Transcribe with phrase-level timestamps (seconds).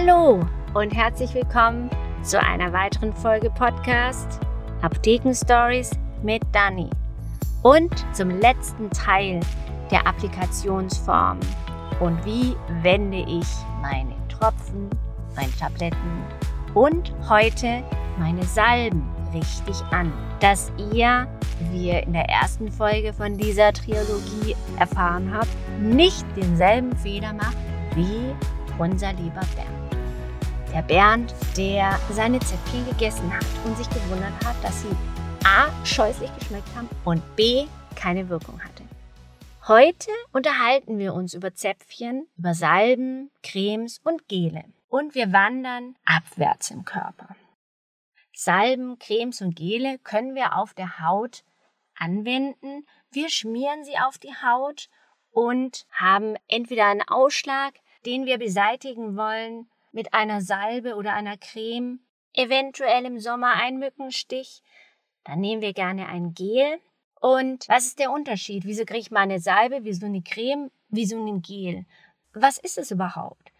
[0.00, 0.40] Hallo
[0.72, 1.90] und herzlich willkommen
[2.22, 4.40] zu einer weiteren Folge Podcast
[4.80, 5.90] Apotheken Stories
[6.22, 6.88] mit Dani
[7.62, 9.40] und zum letzten Teil
[9.90, 11.38] der Applikationsform
[12.00, 13.46] und wie wende ich
[13.82, 14.88] meine Tropfen,
[15.36, 16.24] meine Tabletten
[16.72, 17.82] und heute
[18.18, 19.02] meine Salben
[19.34, 21.26] richtig an, dass ihr,
[21.70, 27.56] wie ihr in der ersten Folge von dieser Trilogie erfahren habt, nicht denselben Fehler macht
[27.94, 28.34] wie
[28.78, 29.89] unser lieber Bernd.
[30.72, 34.96] Der Bernd, der seine Zäpfchen gegessen hat und sich gewundert hat, dass sie
[35.44, 35.68] A.
[35.84, 37.66] scheußlich geschmeckt haben und B.
[37.96, 38.84] keine Wirkung hatte.
[39.66, 44.62] Heute unterhalten wir uns über Zäpfchen, über Salben, Cremes und Gele.
[44.88, 47.34] Und wir wandern abwärts im Körper.
[48.32, 51.42] Salben, Cremes und Gele können wir auf der Haut
[51.96, 52.86] anwenden.
[53.10, 54.88] Wir schmieren sie auf die Haut
[55.32, 57.74] und haben entweder einen Ausschlag,
[58.06, 62.00] den wir beseitigen wollen mit einer Salbe oder einer Creme,
[62.32, 64.62] eventuell im Sommer ein Mückenstich.
[65.24, 66.80] Dann nehmen wir gerne ein Gel.
[67.20, 68.64] Und was ist der Unterschied?
[68.64, 71.84] Wieso kriege ich mal eine Salbe, wieso eine Creme, wieso ein Gel?
[72.32, 73.52] Was ist es überhaupt?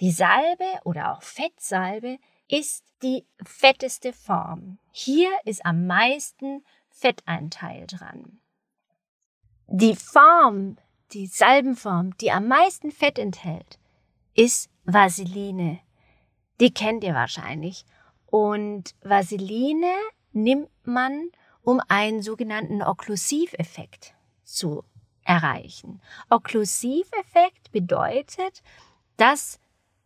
[0.00, 4.78] Die Salbe oder auch Fettsalbe ist die fetteste Form.
[4.92, 8.40] Hier ist am meisten Fetteinteil dran.
[9.66, 10.78] Die Form,
[11.12, 13.78] die Salbenform, die am meisten Fett enthält,
[14.34, 15.80] ist Vaseline.
[16.60, 17.84] Die kennt ihr wahrscheinlich.
[18.26, 19.92] Und Vaseline
[20.32, 21.30] nimmt man,
[21.62, 24.84] um einen sogenannten Okklusiveffekt zu
[25.24, 26.00] erreichen.
[26.30, 28.62] Okklusiveffekt bedeutet,
[29.16, 29.58] dass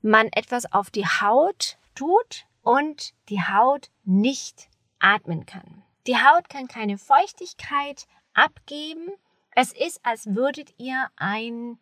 [0.02, 5.82] man etwas auf die Haut tut und die Haut nicht atmen kann.
[6.06, 9.08] Die Haut kann keine Feuchtigkeit abgeben.
[9.54, 11.78] Es ist, als würdet ihr ein,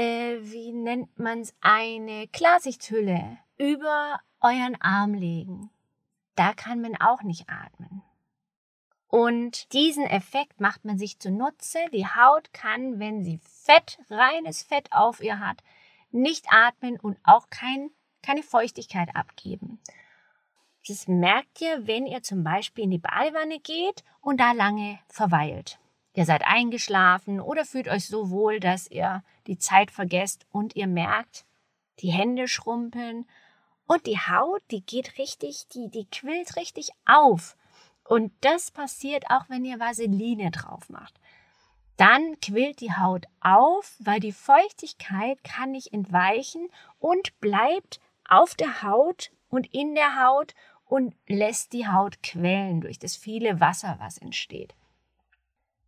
[0.00, 5.70] äh, wie nennt man es, eine Klarsichthülle über euren Arm legen.
[6.36, 8.02] Da kann man auch nicht atmen.
[9.08, 11.78] Und diesen Effekt macht man sich zunutze.
[11.92, 15.62] Die Haut kann, wenn sie Fett, reines Fett auf ihr hat,
[16.12, 17.90] nicht atmen und auch kein
[18.22, 19.80] keine Feuchtigkeit abgeben.
[20.86, 25.79] Das merkt ihr, wenn ihr zum Beispiel in die Badewanne geht und da lange verweilt.
[26.14, 30.86] Ihr seid eingeschlafen oder fühlt euch so wohl, dass ihr die Zeit vergesst und ihr
[30.86, 31.44] merkt,
[32.00, 33.26] die Hände schrumpeln
[33.86, 37.56] und die Haut, die geht richtig, die, die quillt richtig auf.
[38.04, 41.20] Und das passiert auch, wenn ihr Vaseline drauf macht.
[41.96, 48.82] Dann quillt die Haut auf, weil die Feuchtigkeit kann nicht entweichen und bleibt auf der
[48.82, 50.54] Haut und in der Haut
[50.86, 54.74] und lässt die Haut quellen durch das viele Wasser, was entsteht.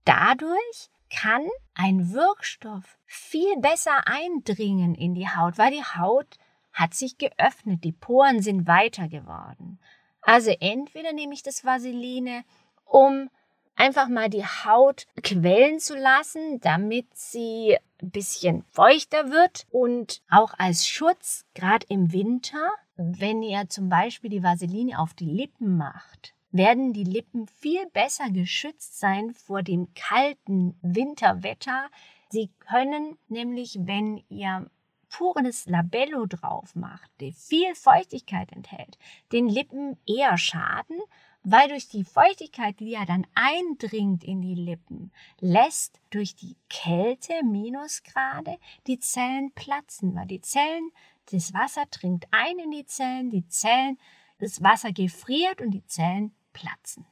[0.05, 6.39] Dadurch kann ein Wirkstoff viel besser eindringen in die Haut, weil die Haut
[6.73, 9.79] hat sich geöffnet, die Poren sind weiter geworden.
[10.23, 12.45] Also entweder nehme ich das Vaseline,
[12.85, 13.29] um
[13.77, 20.55] einfach mal die Haut quellen zu lassen, damit sie ein bisschen feuchter wird und auch
[20.59, 26.35] als Schutz, gerade im Winter, wenn ihr zum Beispiel die Vaseline auf die Lippen macht,
[26.53, 31.89] werden die Lippen viel besser geschützt sein vor dem kalten Winterwetter.
[32.29, 34.71] Sie können nämlich, wenn ihr
[35.09, 38.99] pures Labello drauf macht, der viel Feuchtigkeit enthält,
[39.33, 40.99] den Lippen eher schaden,
[41.43, 45.11] weil durch die Feuchtigkeit, die ja dann eindringt in die Lippen,
[45.41, 50.91] lässt durch die Kälte, Minusgrade, die Zellen platzen, weil die Zellen,
[51.31, 53.99] das Wasser dringt ein in die Zellen, die Zellen,
[54.39, 57.07] das Wasser gefriert und die Zellen platzen.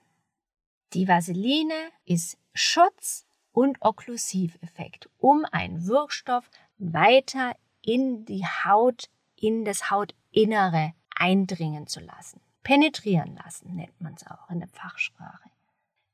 [0.93, 9.91] Die Vaseline ist Schutz und Okklusiveffekt, um einen Wirkstoff weiter in die Haut, in das
[9.91, 15.51] Hautinnere eindringen zu lassen penetrieren lassen, nennt man es auch in der Fachsprache.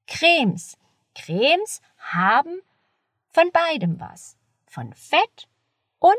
[0.06, 0.78] Cremes.
[1.15, 2.60] Cremes haben
[3.28, 4.36] von beidem was.
[4.66, 5.48] Von Fett
[5.98, 6.15] und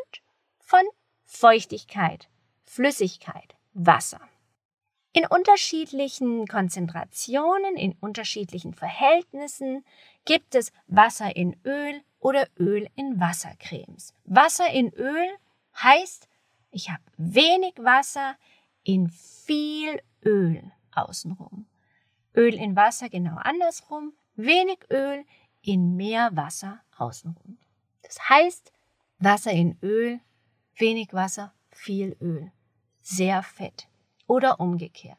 [0.59, 0.83] von
[1.25, 2.29] Feuchtigkeit,
[2.63, 4.21] Flüssigkeit, Wasser.
[5.17, 9.83] In unterschiedlichen Konzentrationen, in unterschiedlichen Verhältnissen
[10.25, 14.13] gibt es Wasser in Öl oder Öl in Wassercremes.
[14.25, 15.27] Wasser in Öl
[15.81, 16.29] heißt,
[16.69, 18.37] ich habe wenig Wasser
[18.83, 21.65] in viel Öl außenrum.
[22.35, 25.25] Öl in Wasser genau andersrum, wenig Öl
[25.63, 27.57] in mehr Wasser außenrum.
[28.03, 28.71] Das heißt,
[29.17, 30.19] Wasser in Öl,
[30.75, 32.51] wenig Wasser, viel Öl.
[33.01, 33.87] Sehr fett.
[34.27, 35.17] Oder umgekehrt.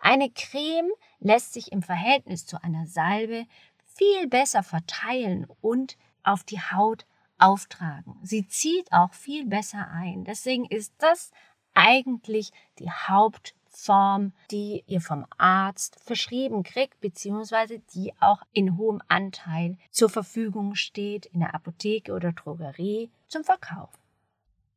[0.00, 3.46] Eine Creme lässt sich im Verhältnis zu einer Salbe
[3.94, 7.06] viel besser verteilen und auf die Haut
[7.38, 8.18] auftragen.
[8.22, 10.24] Sie zieht auch viel besser ein.
[10.24, 11.30] Deswegen ist das
[11.74, 19.78] eigentlich die Hauptform, die ihr vom Arzt verschrieben kriegt, beziehungsweise die auch in hohem Anteil
[19.90, 23.90] zur Verfügung steht in der Apotheke oder Drogerie zum Verkauf.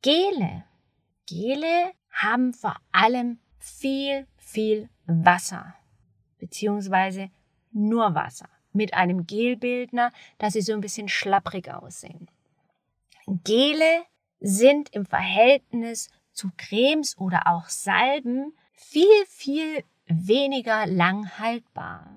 [0.02, 0.64] Gele.
[1.26, 5.74] Gele haben vor allem viel, viel Wasser,
[6.38, 7.30] beziehungsweise
[7.72, 12.30] nur Wasser, mit einem Gelbildner, dass sie so ein bisschen schlapprig aussehen.
[13.26, 14.04] Gele
[14.42, 22.14] sind im Verhältnis zu Cremes oder auch Salben viel, viel weniger lang haltbar.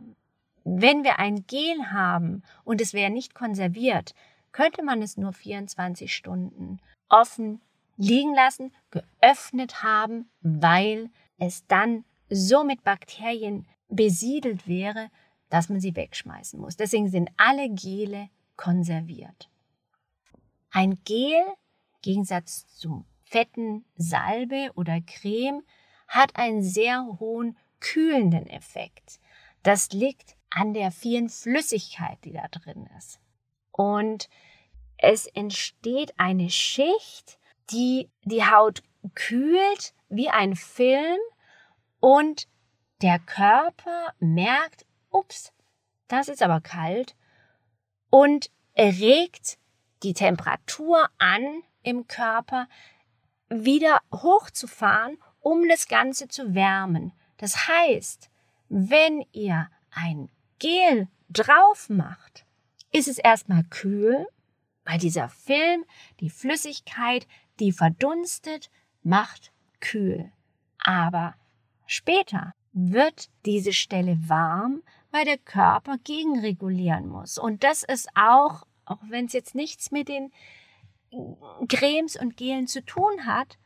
[0.64, 4.14] Wenn wir ein Gel haben und es wäre nicht konserviert,
[4.50, 7.60] könnte man es nur 24 Stunden offen
[7.96, 15.10] liegen lassen, geöffnet haben, weil es dann so mit Bakterien besiedelt wäre,
[15.48, 16.76] dass man sie wegschmeißen muss.
[16.76, 19.48] Deswegen sind alle Gele konserviert.
[20.70, 25.62] Ein Gel, im Gegensatz zum fetten Salbe oder Creme,
[26.08, 29.20] hat einen sehr hohen kühlenden Effekt.
[29.62, 33.20] Das liegt an der vielen Flüssigkeit, die da drin ist.
[33.72, 34.28] Und
[34.96, 37.38] es entsteht eine Schicht,
[37.70, 38.82] die die Haut
[39.14, 41.18] kühlt wie ein Film
[42.00, 42.48] und
[43.02, 45.52] der Körper merkt, ups,
[46.08, 47.16] das ist aber kalt
[48.10, 49.58] und regt
[50.02, 52.68] die Temperatur an im Körper
[53.48, 57.12] wieder hochzufahren, um das Ganze zu wärmen.
[57.36, 58.30] Das heißt,
[58.68, 60.28] wenn ihr ein
[60.58, 62.44] Gel drauf macht,
[62.92, 64.26] ist es erstmal kühl,
[64.84, 65.84] weil dieser Film,
[66.20, 67.26] die Flüssigkeit,
[67.60, 68.70] die verdunstet,
[69.02, 69.52] macht
[69.86, 70.30] kühl.
[70.78, 71.34] Aber
[71.86, 77.38] später wird diese Stelle warm, weil der Körper gegenregulieren muss.
[77.38, 80.32] Und das ist auch, auch wenn es jetzt nichts mit den
[81.68, 83.58] Cremes und Gelen zu tun hat,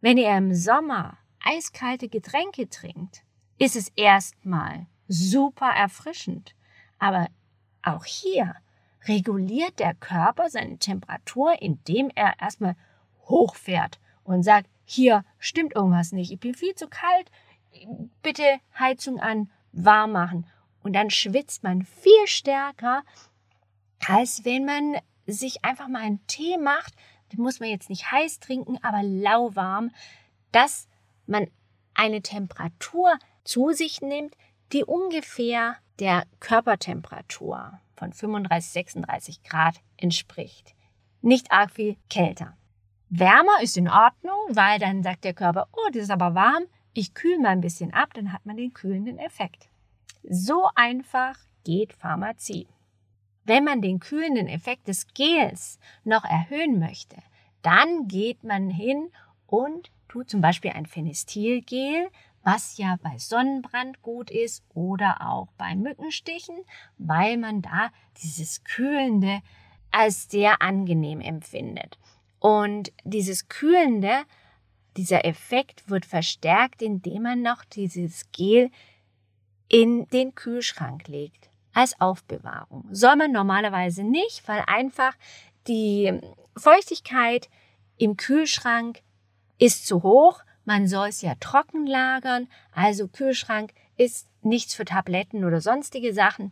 [0.00, 3.22] wenn ihr im Sommer eiskalte Getränke trinkt,
[3.58, 6.54] ist es erstmal super erfrischend.
[6.98, 7.28] Aber
[7.82, 8.54] auch hier
[9.06, 12.76] reguliert der Körper seine Temperatur, indem er erstmal
[13.28, 17.30] hochfährt und sagt, hier stimmt irgendwas nicht, ich bin viel zu kalt,
[18.22, 20.46] bitte Heizung an, warm machen.
[20.82, 23.02] Und dann schwitzt man viel stärker,
[24.06, 24.96] als wenn man
[25.26, 26.94] sich einfach mal einen Tee macht.
[27.32, 29.90] Den muss man jetzt nicht heiß trinken, aber lauwarm,
[30.52, 30.88] dass
[31.26, 31.50] man
[31.92, 34.34] eine Temperatur zu sich nimmt,
[34.72, 40.74] die ungefähr der Körpertemperatur von 35, 36 Grad entspricht.
[41.20, 42.57] Nicht arg viel kälter.
[43.10, 47.14] Wärmer ist in Ordnung, weil dann sagt der Körper, oh, das ist aber warm, ich
[47.14, 49.68] kühle mal ein bisschen ab, dann hat man den kühlenden Effekt.
[50.28, 52.68] So einfach geht Pharmazie.
[53.44, 57.16] Wenn man den kühlenden Effekt des Gels noch erhöhen möchte,
[57.62, 59.10] dann geht man hin
[59.46, 62.08] und tut zum Beispiel ein Phenestilgel,
[62.42, 66.56] was ja bei Sonnenbrand gut ist oder auch bei Mückenstichen,
[66.98, 67.90] weil man da
[68.22, 69.40] dieses Kühlende
[69.90, 71.98] als sehr angenehm empfindet.
[72.38, 74.24] Und dieses Kühlende,
[74.96, 78.70] dieser Effekt wird verstärkt, indem man noch dieses Gel
[79.68, 82.88] in den Kühlschrank legt als Aufbewahrung.
[82.90, 85.14] Soll man normalerweise nicht, weil einfach
[85.66, 86.20] die
[86.56, 87.48] Feuchtigkeit
[87.98, 89.02] im Kühlschrank
[89.58, 90.42] ist zu hoch.
[90.64, 92.48] Man soll es ja trocken lagern.
[92.72, 96.50] Also Kühlschrank ist nichts für Tabletten oder sonstige Sachen.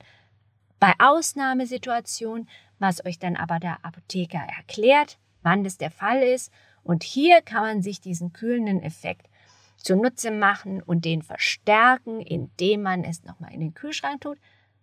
[0.78, 6.52] Bei Ausnahmesituationen, was euch dann aber der Apotheker erklärt, wann das der Fall ist.
[6.82, 9.28] Und hier kann man sich diesen kühlenden Effekt
[9.76, 14.38] zunutze machen und den verstärken, indem man es nochmal in den Kühlschrank tut.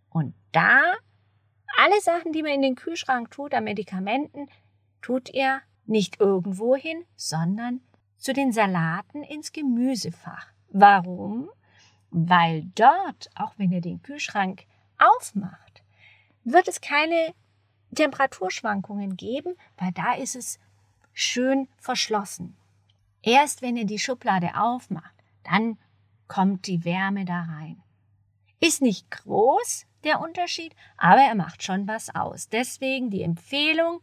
[0.10, 0.82] Und da
[1.78, 4.48] alle Sachen, die man in den Kühlschrank tut, an Medikamenten,
[5.02, 7.82] tut ihr nicht irgendwo hin, sondern
[8.18, 10.48] zu den Salaten ins Gemüsefach.
[10.70, 11.50] Warum?
[12.10, 14.64] Weil dort, auch wenn ihr den Kühlschrank
[14.98, 15.84] aufmacht,
[16.46, 17.34] wird es keine
[17.94, 20.60] Temperaturschwankungen geben, weil da ist es
[21.14, 22.56] schön verschlossen.
[23.22, 25.78] Erst wenn ihr die Schublade aufmacht, dann
[26.28, 27.82] kommt die Wärme da rein.
[28.60, 32.50] Ist nicht groß der Unterschied, aber er macht schon was aus.
[32.50, 34.02] Deswegen die Empfehlung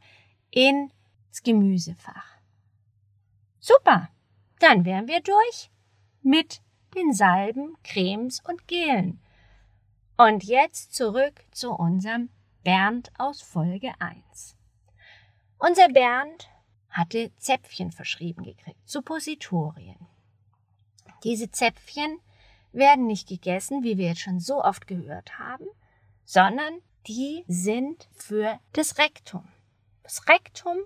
[0.50, 2.36] ins Gemüsefach.
[3.58, 4.08] Super,
[4.58, 5.70] dann wären wir durch
[6.22, 6.62] mit
[6.94, 9.20] den Salben, Cremes und Gelen.
[10.16, 12.30] Und jetzt zurück zu unserem
[12.62, 14.54] Bernd aus Folge 1.
[15.58, 16.50] Unser Bernd
[16.90, 20.06] hatte Zäpfchen verschrieben gekriegt, Suppositorien.
[21.24, 22.18] Diese Zäpfchen
[22.72, 25.64] werden nicht gegessen, wie wir jetzt schon so oft gehört haben,
[26.24, 29.48] sondern die sind für das Rektum.
[30.02, 30.76] Das Rektum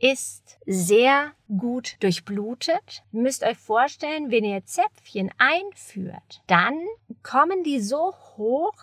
[0.00, 3.04] ist sehr gut durchblutet.
[3.12, 6.80] Ihr müsst euch vorstellen, wenn ihr Zäpfchen einführt, dann
[7.22, 8.74] kommen die so hoch,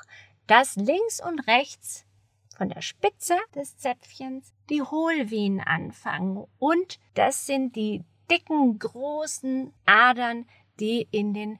[0.45, 2.06] dass links und rechts
[2.57, 6.45] von der Spitze des Zäpfchens die Hohlvenen anfangen.
[6.57, 10.45] Und das sind die dicken, großen Adern,
[10.79, 11.59] die in den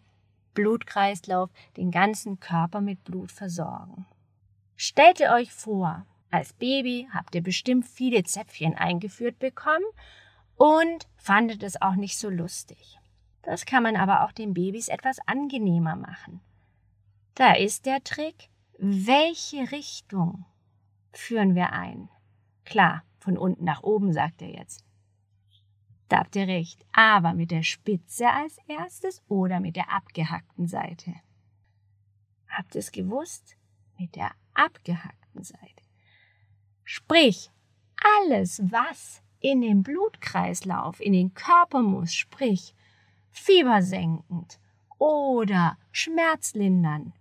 [0.56, 4.08] Blutkreislauf den ganzen Körper mit Blut versorgen.
[4.76, 9.86] Stellt ihr euch vor, als Baby habt ihr bestimmt viele Zäpfchen eingeführt bekommen
[10.56, 12.98] und fandet es auch nicht so lustig.
[13.44, 16.42] Das kann man aber auch den Babys etwas angenehmer machen.
[17.36, 18.50] Da ist der Trick,
[18.80, 20.46] welche Richtung
[21.18, 22.10] führen wir ein?
[22.66, 24.86] Klar, von unten nach oben, sagt er jetzt.
[26.10, 31.14] Da habt ihr recht, aber mit der Spitze als erstes oder mit der abgehackten Seite?
[32.48, 33.58] Habt ihr es gewusst?
[33.98, 35.84] Mit der abgehackten Seite.
[36.84, 37.52] Sprich,
[38.22, 42.74] alles, was in den Blutkreislauf, in den Körper muss, sprich
[43.32, 44.60] fiebersenkend
[44.98, 47.14] oder schmerzlindern,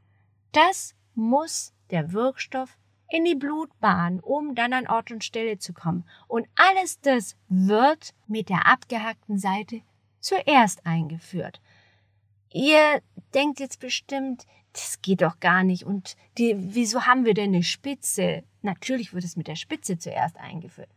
[0.52, 6.04] das muss der Wirkstoff in die Blutbahn, um dann an Ort und Stelle zu kommen.
[6.28, 9.82] Und alles das wird mit der abgehackten Seite
[10.20, 11.60] zuerst eingeführt.
[12.52, 13.02] Ihr
[13.34, 15.84] denkt jetzt bestimmt, das geht doch gar nicht.
[15.84, 18.44] Und die, wieso haben wir denn eine Spitze?
[18.62, 20.90] Natürlich wird es mit der Spitze zuerst eingeführt.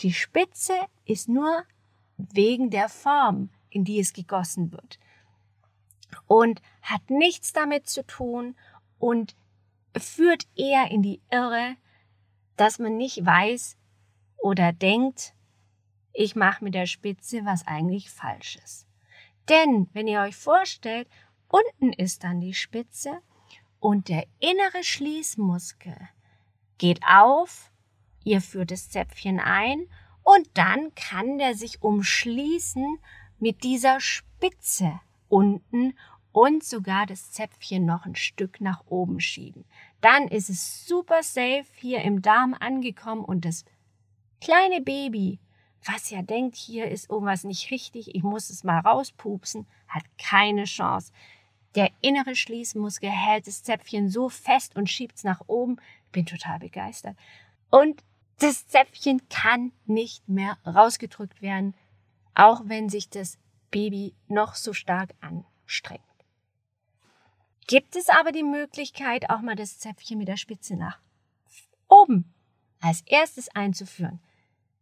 [0.00, 1.64] Die Spitze ist nur
[2.16, 4.98] wegen der Form, in die es gegossen wird.
[6.26, 8.56] Und hat nichts damit zu tun
[8.98, 9.36] und
[9.96, 11.76] führt eher in die Irre,
[12.56, 13.76] dass man nicht weiß
[14.38, 15.34] oder denkt,
[16.12, 18.86] ich mache mit der Spitze was eigentlich Falsches.
[19.48, 21.08] Denn wenn ihr euch vorstellt,
[21.48, 23.20] unten ist dann die Spitze
[23.80, 25.96] und der innere Schließmuskel
[26.78, 27.70] geht auf,
[28.24, 29.86] ihr führt das Zäpfchen ein
[30.22, 32.98] und dann kann der sich umschließen
[33.38, 35.94] mit dieser Spitze unten
[36.32, 39.64] und sogar das Zäpfchen noch ein Stück nach oben schieben.
[40.00, 43.64] Dann ist es super safe hier im Darm angekommen und das
[44.40, 45.40] kleine Baby,
[45.84, 50.64] was ja denkt, hier ist irgendwas nicht richtig, ich muss es mal rauspupsen, hat keine
[50.64, 51.12] Chance.
[51.74, 55.76] Der innere Schließmuskel hält das Zäpfchen so fest und schiebt es nach oben.
[56.06, 57.16] Ich bin total begeistert.
[57.70, 58.02] Und
[58.38, 61.74] das Zäpfchen kann nicht mehr rausgedrückt werden,
[62.34, 63.38] auch wenn sich das
[63.70, 66.07] Baby noch so stark anstrengt.
[67.68, 70.98] Gibt es aber die Möglichkeit, auch mal das Zäpfchen mit der Spitze nach
[71.86, 72.32] oben
[72.80, 74.20] als erstes einzuführen?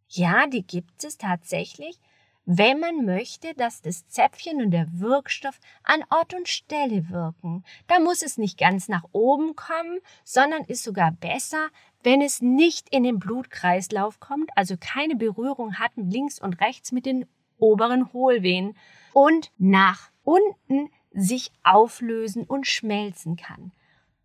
[0.07, 1.99] Ja, die gibt es tatsächlich,
[2.45, 7.65] wenn man möchte, dass das Zäpfchen und der Wirkstoff an Ort und Stelle wirken.
[7.87, 11.67] Da muss es nicht ganz nach oben kommen, sondern ist sogar besser,
[12.03, 17.05] wenn es nicht in den Blutkreislauf kommt, also keine Berührung hat links und rechts mit
[17.05, 17.25] den
[17.57, 18.77] oberen Hohlvenen
[19.11, 23.71] und nach unten sich auflösen und schmelzen kann.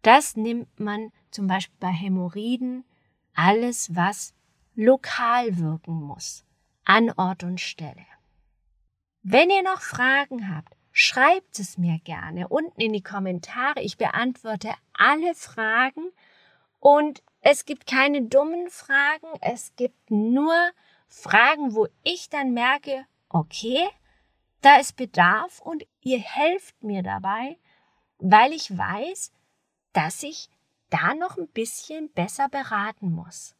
[0.02, 2.84] Das nimmt man zum Beispiel bei Hämorrhoiden,
[3.34, 4.34] alles was
[4.74, 6.44] lokal wirken muss,
[6.84, 8.04] an Ort und Stelle.
[9.22, 13.80] Wenn ihr noch Fragen habt, schreibt es mir gerne unten in die Kommentare.
[13.80, 16.10] Ich beantworte alle Fragen
[16.78, 20.54] und es gibt keine dummen Fragen, es gibt nur
[21.08, 23.88] Fragen, wo ich dann merke, okay,
[24.62, 27.58] da ist Bedarf und ihr helft mir dabei,
[28.18, 29.32] weil ich weiß,
[29.92, 30.48] dass ich
[30.88, 33.54] da noch ein bisschen besser beraten muss.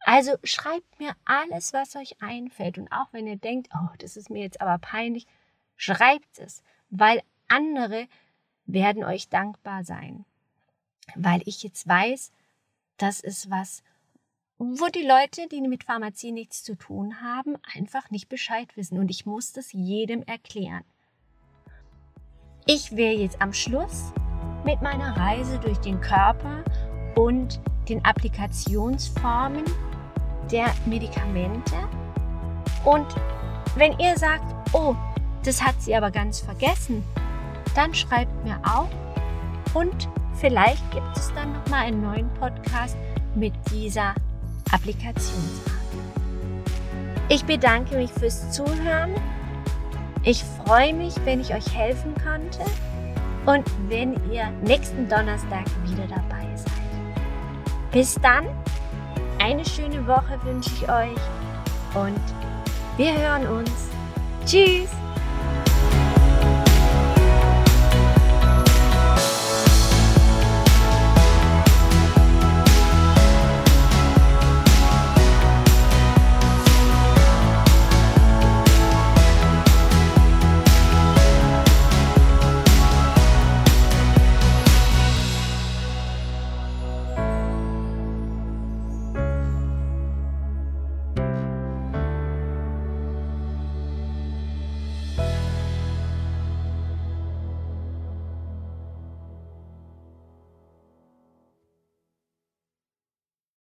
[0.00, 2.76] Also schreibt mir alles, was euch einfällt.
[2.76, 5.26] Und auch wenn ihr denkt, oh, das ist mir jetzt aber peinlich,
[5.76, 8.06] schreibt es, weil andere
[8.66, 10.26] werden euch dankbar sein.
[11.14, 12.32] Weil ich jetzt weiß,
[12.96, 13.82] das ist was,
[14.58, 18.98] wo die Leute, die mit Pharmazie nichts zu tun haben, einfach nicht Bescheid wissen.
[18.98, 20.84] Und ich muss das jedem erklären.
[22.66, 24.12] Ich wäre jetzt am Schluss
[24.64, 26.64] mit meiner Reise durch den Körper
[27.14, 29.64] und den Applikationsformen
[30.50, 31.74] der Medikamente.
[32.84, 33.06] Und
[33.76, 34.94] wenn ihr sagt, oh,
[35.44, 37.02] das hat sie aber ganz vergessen,
[37.74, 38.88] dann schreibt mir auch
[39.74, 42.96] und vielleicht gibt es dann noch mal einen neuen Podcast
[43.34, 44.14] mit dieser
[44.72, 45.70] Applikationsart.
[47.28, 49.14] Ich bedanke mich fürs Zuhören.
[50.22, 52.60] Ich freue mich, wenn ich euch helfen konnte
[53.46, 56.72] und wenn ihr nächsten Donnerstag wieder dabei seid.
[57.92, 58.46] Bis dann
[59.38, 61.20] eine schöne Woche wünsche ich euch
[61.94, 62.20] und
[62.96, 63.88] wir hören uns.
[64.46, 65.03] Tschüss!